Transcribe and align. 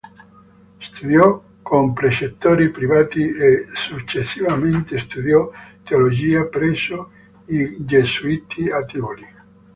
Studiò 0.79 1.43
con 1.61 1.93
precettori 1.93 2.71
privati 2.71 3.21
e 3.21 3.67
successivamente 3.75 4.97
studiò 4.97 5.51
teologia 5.83 6.47
presso 6.47 7.11
i 7.45 7.75
gesuiti 7.85 8.67
a 8.71 8.83
Tivoli. 8.83 9.27